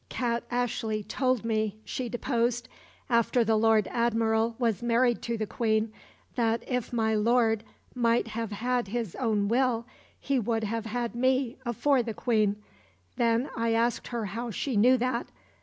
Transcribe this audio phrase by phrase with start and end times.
[0.09, 2.67] "Kat Ashley told me," she deposed,
[3.07, 5.93] "after the Lord Admiral was married to the Queen,
[6.33, 9.85] that if my lord might have had his own will,
[10.19, 12.55] he would have had me, afore the Queen.
[13.17, 15.27] Then I asked her how she knew that.